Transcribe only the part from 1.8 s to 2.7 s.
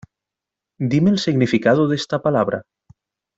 de esta palabra.